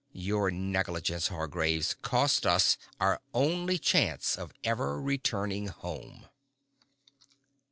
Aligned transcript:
Your 0.13 0.49
negligence, 0.49 1.27
Hargraves, 1.27 1.93
cost 2.01 2.47
us 2.47 2.75
our 2.99 3.21
only 3.35 3.77
chance 3.77 4.35
of 4.35 4.51
ever 4.63 4.99
returning 4.99 5.67
home." 5.67 6.25